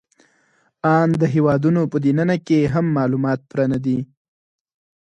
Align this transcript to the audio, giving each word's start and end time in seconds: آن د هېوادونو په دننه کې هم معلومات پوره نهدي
آن 0.97 1.09
د 1.21 1.23
هېوادونو 1.33 1.81
په 1.91 1.97
دننه 2.05 2.35
کې 2.47 2.59
هم 2.73 2.85
معلومات 2.97 3.39
پوره 3.49 3.65
نهدي 3.71 3.99